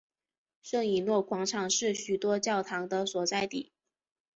[0.63, 3.71] 圣以诺广场是许多教堂的所在地。